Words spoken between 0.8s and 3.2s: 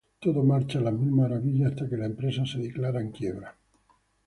las mil maravillas hasta que la empresa se declara en